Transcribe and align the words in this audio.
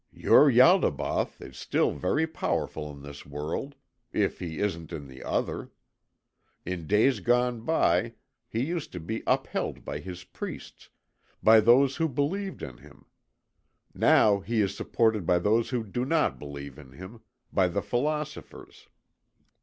"Your 0.11 0.49
Ialdabaoth 0.49 1.39
is 1.43 1.59
still 1.59 1.91
very 1.91 2.25
powerful 2.25 2.91
in 2.91 3.03
this 3.03 3.23
world, 3.23 3.75
if 4.11 4.39
he 4.39 4.57
isn't 4.57 4.91
in 4.91 5.05
the 5.07 5.21
other. 5.23 5.71
In 6.65 6.87
days 6.87 7.19
gone 7.19 7.61
by 7.61 8.15
he 8.49 8.65
used 8.65 8.91
to 8.93 8.99
be 8.99 9.21
upheld 9.27 9.85
by 9.85 9.99
his 9.99 10.23
priests, 10.23 10.89
by 11.43 11.59
those 11.59 11.97
who 11.97 12.09
believed 12.09 12.63
in 12.63 12.77
him. 12.79 13.05
Now 13.93 14.39
he 14.39 14.61
is 14.61 14.75
supported 14.75 15.27
by 15.27 15.37
those 15.37 15.69
who 15.69 15.83
do 15.83 16.03
not 16.03 16.39
believe 16.39 16.79
in 16.79 16.93
him, 16.93 17.21
by 17.53 17.67
the 17.67 17.83
philosophers. 17.83 18.87